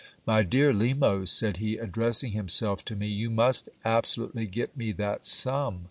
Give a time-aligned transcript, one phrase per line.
[0.25, 4.91] My dear Lemos, said he, addressing himself to me, you must abso lutely get me
[4.93, 5.79] that sum.